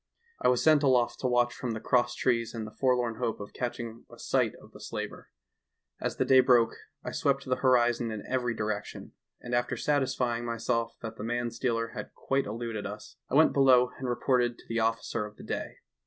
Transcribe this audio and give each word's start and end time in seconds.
"I 0.41 0.47
was 0.47 0.63
sent 0.63 0.81
aloft 0.81 1.19
to 1.19 1.27
watch 1.27 1.53
from 1.53 1.73
the 1.73 1.79
cross 1.79 2.15
trees 2.15 2.55
in 2.55 2.65
the 2.65 2.71
forlorn 2.71 3.17
hope 3.17 3.39
of 3.39 3.53
catching 3.53 4.03
a 4.09 4.17
sight 4.17 4.55
of 4.55 4.71
the 4.71 4.79
slaver. 4.79 5.29
As 5.99 6.17
the 6.17 6.25
day 6.25 6.39
broke, 6.39 6.73
I 7.03 7.11
swept 7.11 7.45
the 7.45 7.57
horizon 7.57 8.09
in 8.09 8.25
every 8.25 8.55
direction, 8.55 9.11
and 9.41 9.53
after 9.53 9.77
satisfying 9.77 10.43
myself 10.43 10.97
that 11.03 11.17
the 11.17 11.23
man 11.23 11.51
stealer 11.51 11.89
had 11.89 12.15
quite 12.15 12.47
eluded 12.47 12.87
us, 12.87 13.17
I 13.29 13.35
went 13.35 13.53
below 13.53 13.91
and 13.99 14.09
reported 14.09 14.57
to 14.57 14.63
the 14.67 14.79
officer 14.79 15.27
of 15.27 15.35
the 15.35 15.43
day. 15.43 15.77